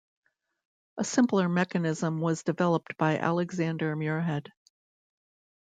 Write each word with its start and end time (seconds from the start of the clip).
A 0.97 1.03
simpler 1.03 1.47
mechanism 1.47 2.21
was 2.21 2.41
developed 2.41 2.97
by 2.97 3.19
Alexander 3.19 3.95
Muirhead. 3.95 4.49